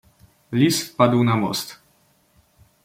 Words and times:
"Lis 0.51 0.83
wpadł 0.89 1.23
na 1.23 1.35
most." 1.35 1.79